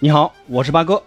[0.00, 1.00] 你好，我是八哥。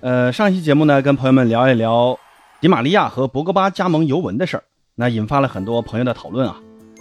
[0.00, 2.16] 呃，上一期节目呢，跟朋友们聊一聊
[2.60, 4.62] 迪玛利亚和博格巴加盟尤文的事儿，
[4.94, 6.58] 那引发了很多朋友的讨论啊。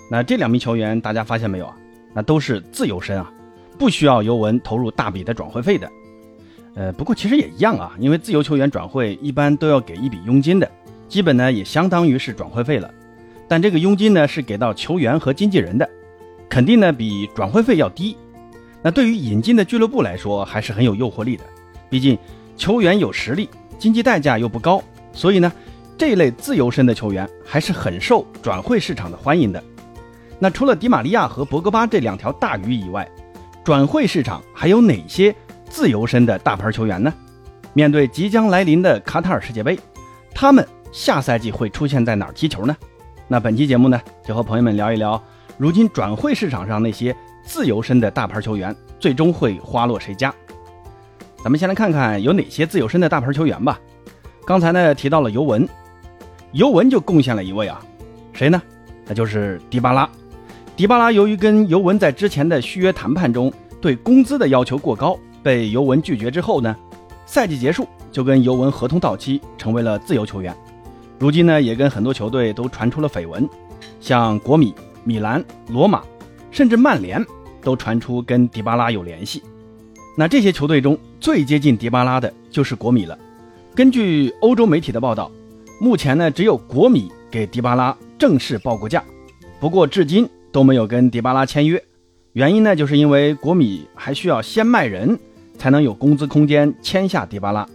[0.10, 1.78] 那这两名球员，大家发现没有啊？
[2.16, 3.32] 那都是自由身啊，
[3.78, 5.88] 不需要尤文投入大笔的转会费的。
[6.76, 10.70] 呃，不过其实也一样啊，因为自由球员转会一般都要给一笔佣金的，
[11.07, 12.91] 基本呢也相当于是转会费了。
[13.48, 15.88] 但这个佣金呢是给到球员和经纪人的，
[16.50, 18.18] 肯定呢比转会费要低。
[18.82, 21.44] 那对于引进的俱乐部来说，还是很有诱惑力的。
[21.90, 22.17] 毕竟
[22.55, 24.81] 球员有实力，经济代价又不高，
[25.12, 25.52] 所以呢，
[25.98, 29.62] 这类自由身的球员还是很受转会市场的欢迎的。
[30.40, 33.05] 那除了迪玛利亚和博格巴这两条大鱼以外，
[33.66, 35.35] 转会市场还有哪些
[35.70, 37.13] 自由身的大牌球员呢？
[37.73, 39.77] 面对即将来临的卡塔尔世界杯，
[40.34, 42.76] 他们下赛季会出现在哪儿踢球呢？
[43.27, 45.21] 那本期节目呢，就和朋友们聊一聊，
[45.57, 47.16] 如今转会市场上那些。
[47.49, 50.31] 自由身的大牌球员最终会花落谁家？
[51.44, 53.79] 咱们先来看看有哪些自由身的大牌球员吧。
[54.46, 55.68] 刚才呢提到了尤文，
[56.51, 57.82] 尤文就贡献了一位啊，
[58.34, 58.62] 谁呢？
[59.07, 60.07] 那就是迪巴拉。
[60.76, 66.75] 迪巴拉由于跟尤文在之前的续约谈判中对工资的要求过高，被尤文拒绝之后呢，
[67.25, 70.56] 赛季结束就跟尤文合同到期，成为了自由球员。
[71.18, 73.50] 如今呢也跟很多球队都传出了绯闻，
[74.00, 74.72] 像国米、
[75.03, 76.03] 米兰、罗马，
[76.52, 77.25] 甚至曼联。
[77.62, 79.44] 都传出跟迪巴拉有联系，
[80.18, 83.18] 那这些球队中最接近迪巴拉的就是国米了。
[83.75, 85.31] 根据欧洲媒体的报道，
[85.80, 89.03] 目前呢只有国米给迪巴拉正式报过价，
[89.59, 91.81] 不过至今都没有跟迪巴拉签约。
[92.34, 95.18] 原因呢就是因为国米还需要先卖人，
[95.57, 97.66] 才能有工资空间签下迪巴拉。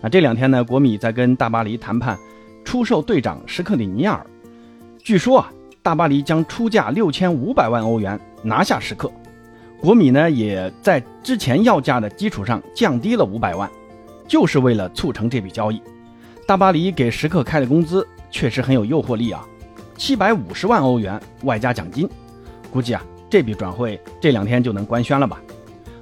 [0.00, 2.18] 那这两天呢，国米在跟大巴黎谈判
[2.64, 4.24] 出售队长什克里尼尔，
[5.02, 9.10] 据说啊，大巴黎将出价六千五百万欧元拿下时刻。
[9.84, 13.70] 国米呢，也在之前要价的基础上降低了五百万，
[14.26, 15.78] 就是为了促成这笔交易。
[16.46, 19.46] 大巴黎给时刻开的工资确实很有诱惑力啊，
[19.94, 22.08] 七百五十万欧元外加奖金，
[22.72, 25.38] 估计啊这笔转会这两天就能官宣了吧。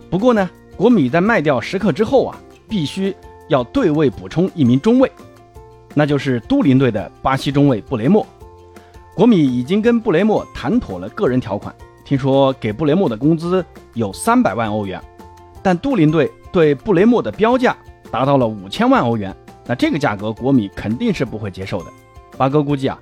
[0.09, 2.38] 不过呢，国米在卖掉时刻之后啊，
[2.69, 3.12] 必须
[3.49, 5.10] 要对位补充一名中卫，
[5.93, 8.25] 那就是都灵队的巴西中卫布雷默。
[9.12, 11.75] 国米已经跟布雷默谈妥了个人条款。
[12.04, 13.64] 听说给布雷默的工资
[13.94, 15.00] 有三百万欧元，
[15.62, 17.76] 但杜林队对布雷默的标价
[18.10, 19.34] 达到了五千万欧元，
[19.66, 21.90] 那这个价格国米肯定是不会接受的。
[22.36, 22.98] 八哥估计啊，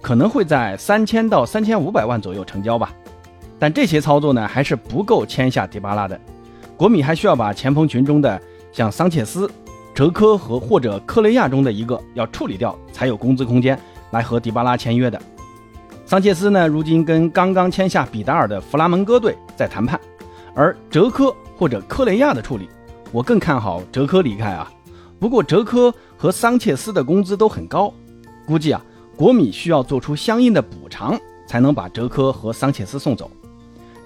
[0.00, 2.92] 可能会在三千到三千五百万左右成交吧。
[3.58, 6.18] 但这些操作呢，还是不够签下迪巴拉的。
[6.76, 8.40] 国米还需要把前锋群中的
[8.70, 9.50] 像桑切斯、
[9.94, 13.78] 哲科和或者科雷亚中的一个要处理掉，才有工资空间
[14.10, 15.20] 来和迪巴拉签约的。
[16.06, 20.00] 桑切斯呢，如今跟刚刚签下比达尔的弗拉门戈队在谈判，
[20.54, 22.68] 而哲科或者科雷亚的处理，
[23.10, 24.70] 我更看好哲科离开啊。
[25.18, 27.92] 不过哲科和桑切斯的工资都很高，
[28.46, 28.80] 估计啊
[29.16, 31.18] 国米需要做出相应的补偿，
[31.48, 33.28] 才能把哲科和桑切斯送走。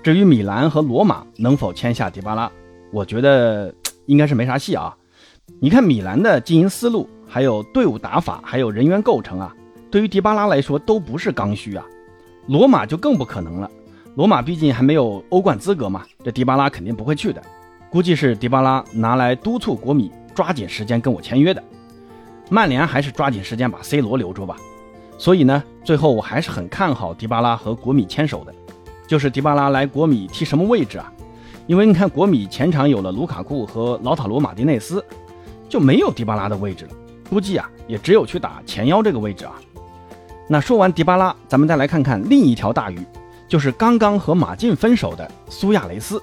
[0.03, 2.50] 至于米兰和罗马能否签下迪巴拉，
[2.91, 3.75] 我觉得
[4.06, 4.97] 应该是没啥戏啊。
[5.61, 9.55] 你看米兰的经营思路，还有队伍打法，还有人员构成啊。
[9.90, 11.84] 对于迪巴拉来说都不是刚需啊，
[12.46, 13.70] 罗马就更不可能了。
[14.14, 17.42] 罗马毕竟还没有欧冠资格嘛，这迪巴拉肯定不会去的。
[17.90, 21.62] 估计是迪巴拉拿来督促国米抓紧时间跟我签约的。
[22.48, 24.56] 曼联还是抓紧时间把 C 罗留住吧。
[25.18, 28.54] 所以呢，最后我还是很看好迪巴拉和国米牵手的。
[29.06, 31.12] 就是迪巴拉来国米踢什么位置啊？
[31.66, 35.04] 因为你看国米前场有了卢卡库和劳塔罗马丁内斯，
[35.68, 36.92] 就没有迪巴拉的位置了。
[37.28, 39.54] 估计啊，也只有去打前腰这个位置啊。
[40.53, 42.99] 那说完迪巴拉，咱们再来看看另一条大鱼，
[43.47, 46.21] 就是刚刚和马竞分手的苏亚雷斯。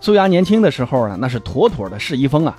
[0.00, 2.56] 苏亚年轻的时候呢，那是妥妥的世一锋啊，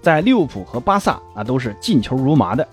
[0.00, 2.66] 在利物浦和巴萨那都是进球如麻的。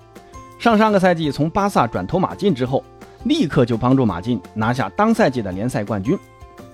[0.58, 2.84] 上上个赛季从巴萨转投马竞之后，
[3.26, 6.18] 立刻就帮助马竞拿下当赛季的联赛冠军。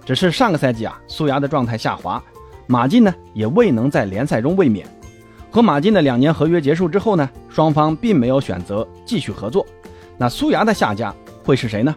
[0.06, 2.24] 只是上个赛季啊，苏亚的状态下滑，
[2.68, 4.88] 马竞呢也未能在联赛中卫冕。
[5.52, 9.68] 和马竞的两年合约结束之后呢，双方并没有选择继续合作。
[10.18, 11.14] 那苏牙的下家
[11.44, 11.96] 会是谁呢？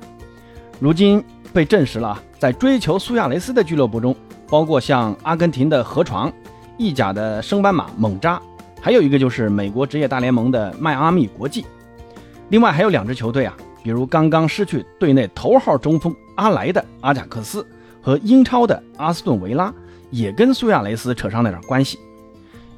[0.81, 4.15] 如今被证实了，在追求苏亚雷斯的俱乐部中，
[4.49, 6.33] 包括像阿根廷的河床、
[6.77, 8.41] 意甲的升班马猛扎，
[8.81, 11.65] 还有一个就是美国职业大联盟的迈阿密国际。
[12.51, 17.67] 另外还有两支球队啊，比如刚刚失去队内头号中锋阿莱的阿贾克斯
[18.01, 19.73] 和英超的阿斯顿维拉，
[20.11, 21.99] 也跟苏亚雷斯扯上了点关系。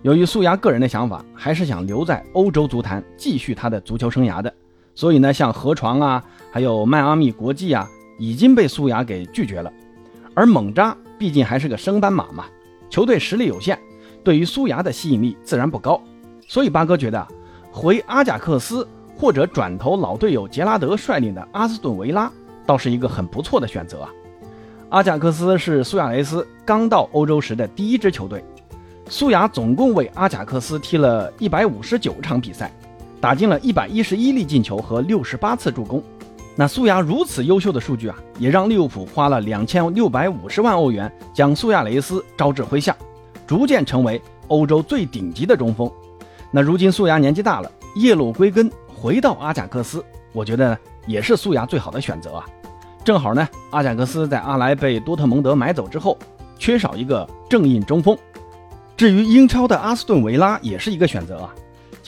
[0.03, 4.53] 由于苏牙个人的想法，还是想留在欧洲足坛继续他的足球生涯的。
[4.95, 7.89] 所以呢，像河床啊，还有迈阿密国际啊，
[8.19, 9.73] 已经被苏亚给拒绝了。
[10.35, 12.45] 而猛扎毕竟还是个升班马嘛，
[12.89, 13.79] 球队实力有限，
[14.23, 16.01] 对于苏牙的吸引力自然不高。
[16.47, 17.27] 所以八哥觉得
[17.71, 22.31] 回阿贾克斯或者转投老队友杰拉德率领的阿斯顿维拉，
[22.67, 24.11] 倒是一个很不错的选择啊。
[24.89, 28.45] 阿贾克斯是苏亚雷斯刚到欧洲时的第一支球队，
[29.09, 32.73] 苏亚总共为阿贾克斯踢了一百五十九场比赛，
[33.21, 36.03] 打进了一百一十一粒进球和六十八次助攻。
[36.57, 42.95] 那苏亚如此优秀的数据啊，也让利物浦花了两千六百五十万欧元将苏亚雷斯招至麾下，
[43.47, 45.91] 逐渐成为欧洲最顶级的中锋。
[46.51, 50.77] 那如今苏亚年纪大了，叶落归根，回到阿贾克斯，我觉得
[51.07, 52.47] 也是苏亚最好的选择啊。
[53.05, 56.19] 正好呢，阿贾克斯在阿莱被多特蒙德买走之后，
[56.59, 58.17] 缺少一个正印中锋。
[58.97, 61.55] 至于英超的阿斯顿维拉也是一个选择啊。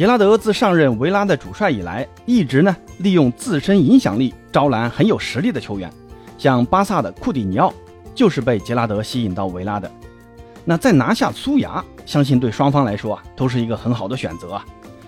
[0.02, 5.88] 杰拉德自上任维拉的主帅以来，一直呢利用自身影响力招揽很有实力的球员，
[6.36, 7.72] 像巴萨的库蒂尼奥
[8.12, 9.88] 就是被杰拉德吸引到维拉的。
[10.64, 14.66] 那再拿下苏牙，相信对双方来说啊都是一个很好的选择啊。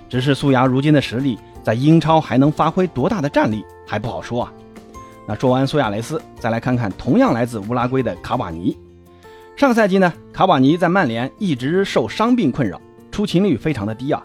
[0.09, 4.53] 只是苏牙如今的实力在英超还能发挥多大的战力还不好说啊。
[5.27, 8.79] 那说完苏亚雷斯，再来看看同样来自乌拉圭的卡瓦尼。
[9.57, 12.81] 上赛季呢，卡瓦尼在曼联一直受伤病困扰，
[13.11, 14.25] 出勤率非常的低啊。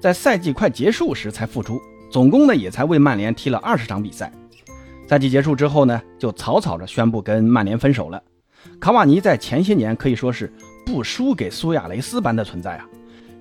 [0.00, 1.78] 在赛季快结束时才复出，
[2.10, 4.32] 总共呢也才为曼联踢了二十场比赛。
[5.06, 8.22] 赛季结束之后呢，就草草的宣布跟曼联分手了。
[8.80, 10.50] 卡瓦尼在前些年可以说是
[10.86, 12.88] 不输给苏亚雷斯般的存在啊，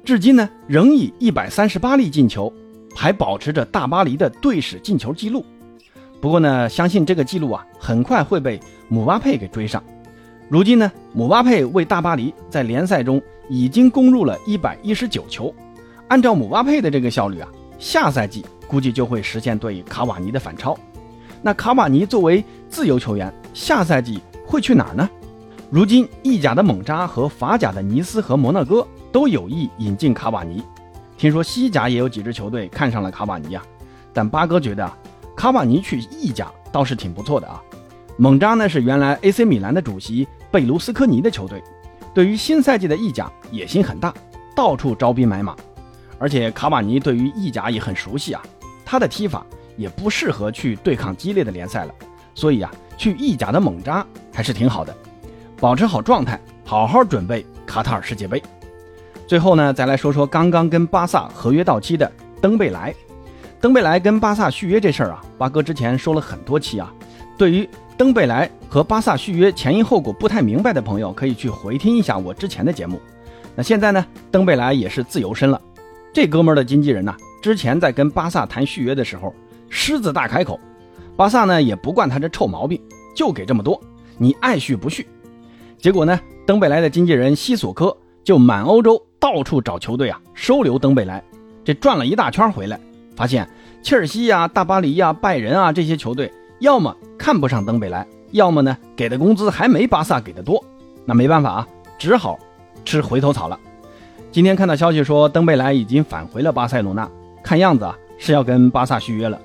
[0.04, 2.52] 至今呢仍以一百三十八粒进球，
[2.94, 5.46] 还保持着大巴黎的队史进球纪录。
[6.20, 8.60] 不过呢，相信这个记录啊很快会被
[8.90, 9.82] 姆巴佩给追上。
[10.50, 15.54] 如今呢，姆巴佩为大巴黎在联赛中已经攻入了一百一十九球。
[16.10, 17.48] 按照姆巴佩的这个效率啊，
[17.78, 20.78] 下赛季估计就会实现对卡瓦尼的反超。
[21.42, 25.08] 那卡瓦尼作为自由球员，下赛季会去哪儿呢？
[25.70, 30.64] 如今意甲的猛扎和法甲的尼斯和摩纳哥都有意引进卡瓦尼，
[31.16, 33.64] 听说西甲也有几支球队看上了卡瓦尼啊。
[34.12, 34.98] 但八哥觉得啊，
[35.36, 37.62] 卡瓦尼去意甲倒是挺不错的啊。
[38.18, 41.64] 猛扎呢是原来 AC 米兰的主席贝卢斯科尼的球队，
[42.16, 44.12] 对于新赛季的意甲野心很大，
[44.56, 45.56] 到处招兵买马。
[46.20, 48.44] 而且卡瓦尼对于意甲也很熟悉啊，
[48.86, 49.46] 他的踢法
[49.78, 51.94] 也不适合去对抗激烈的联赛了，
[52.36, 54.94] 所以啊，去意甲的猛扎还是挺好的，
[55.60, 58.44] 保持好状态，好好准备卡塔尔世界杯。
[59.26, 62.12] 最后呢，再来说说刚刚跟巴萨合约到期的
[62.42, 62.94] 登贝莱。
[63.62, 66.94] 登贝莱跟巴萨续约这事儿啊，八哥之前说了很多期啊。
[67.38, 73.00] 对于登贝莱和巴萨续约前因后果不太明白的朋友，可以去回听一下我之前的节目。
[73.56, 75.62] 那现在呢，登贝莱也是自由身了。
[76.22, 79.34] 这哥们儿的经纪人呢，之前在跟巴萨谈续约的时候，
[79.70, 80.60] 狮子大开口，
[81.16, 82.78] 巴萨呢也不惯他这臭毛病，
[83.16, 83.82] 就给这么多，
[84.18, 85.08] 你爱续不续？
[85.78, 91.24] 结果呢，登贝莱的经纪人西索科就满欧洲到处找球队啊，收留登贝莱，
[91.64, 92.78] 这转了一大圈回来，
[93.16, 93.50] 发现
[93.82, 96.30] 切尔西呀、大巴黎呀、拜仁啊这些球队，
[96.60, 100.62] 要么看不上登贝莱，要么呢给的工资还没巴萨给的多，
[101.06, 101.68] 那没办法啊，
[101.98, 102.38] 只好
[102.84, 103.58] 吃回头草了。
[104.32, 107.10] 今天看到消息说，登贝莱已经返回了巴塞罗那，
[107.42, 109.40] 看样子啊是要跟巴萨续约了。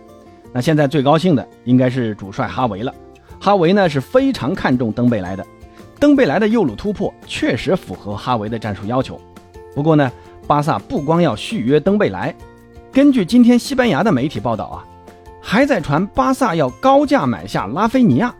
[0.52, 2.94] 那现在最高兴的应该是主帅哈维了。
[3.40, 5.46] 哈维呢是非常看重登贝莱的，
[5.98, 9.18] 登贝莱的右路突破确实符合哈维的战术要求。
[9.75, 10.12] 不过呢，
[10.47, 12.35] 巴萨不光要续约登贝莱，
[12.92, 14.85] 根据今天西班牙的媒体报道啊，
[15.40, 18.35] 还在传巴萨要高价买下拉菲尼亚。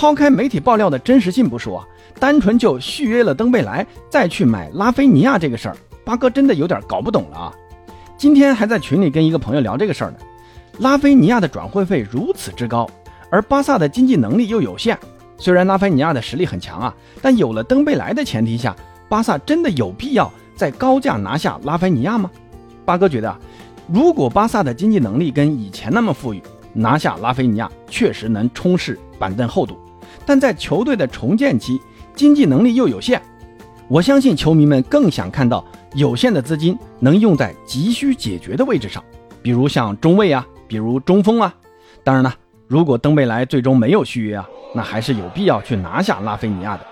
[0.00, 1.86] 抛开媒体爆料的真实性不说。
[2.18, 7.52] 单纯就续约了登贝莱，再去买拉菲尼亚这个事儿，八哥真的有点搞不懂了啊！
[8.16, 10.16] 今天还在群里跟一个朋友聊这个事儿呢。
[10.78, 12.88] 拉菲尼亚的转会费如此之高，
[13.30, 14.98] 而巴萨的经济能力又有限。
[15.36, 18.74] 虽然拉菲尼亚的实力很强啊，但有了登贝莱的前提下，
[19.06, 22.30] 巴萨真的有必要再高价拿下拉菲尼亚吗？
[22.86, 23.38] 八哥觉得啊，
[23.86, 26.42] 如果巴萨的经济能力跟以前那么富裕，
[26.72, 29.78] 拿下拉菲尼亚确实能充实板凳厚度，
[30.24, 31.80] 但在球队的重建期。
[32.16, 33.22] 经济能力又有限，
[33.88, 35.64] 我相信球迷们更想看到
[35.94, 39.02] 有限的资金能用在急需解决的位置上，
[39.40, 41.54] 比如像中卫啊，比如中锋啊。
[42.04, 42.34] 当然了，
[42.66, 46.84] 如果登贝莱最终没有续约啊，那还是有必要去拿下拉菲尼亚的。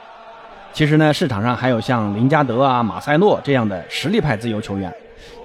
[0.72, 4.90] 其实呢，市场上还有像林加德啊、马塞诺这样的实力派自由球员，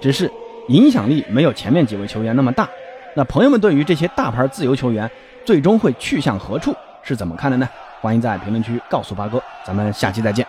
[0.00, 0.30] 只是
[0.68, 2.66] 影响力没有前面几位球员那么大。
[3.14, 5.10] 那朋友们对于这些大牌自由球员
[5.44, 6.74] 最终会去向何处
[7.04, 7.68] 是怎么看的呢？
[8.00, 10.46] 欢迎在评论区告诉八哥，咱们下期再见。